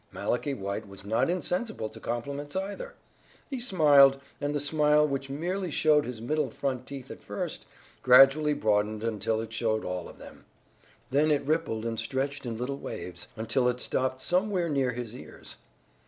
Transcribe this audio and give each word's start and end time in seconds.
Malachi 0.11 0.55
White 0.55 0.87
was 0.87 1.05
not 1.05 1.29
insensible 1.29 1.87
to 1.87 1.99
compliments 1.99 2.55
either. 2.55 2.95
He 3.47 3.59
smiled, 3.59 4.19
and 4.41 4.55
the 4.55 4.59
smile 4.59 5.07
which 5.07 5.29
merely 5.29 5.69
showed 5.69 6.05
his 6.05 6.19
middle 6.19 6.49
front 6.49 6.87
teeth 6.87 7.11
at 7.11 7.23
first, 7.23 7.67
gradually 8.01 8.55
broadened 8.55 9.03
until 9.03 9.39
it 9.41 9.53
showed 9.53 9.85
all 9.85 10.09
of 10.09 10.17
them. 10.17 10.45
Then 11.11 11.29
it 11.29 11.45
rippled 11.45 11.85
and 11.85 11.99
stretched 11.99 12.47
in 12.47 12.57
little 12.57 12.79
waves, 12.79 13.27
until 13.37 13.67
it 13.69 13.79
stopped 13.79 14.23
somewhere 14.23 14.69
near 14.69 14.91
his 14.93 15.15
ears. 15.15 15.57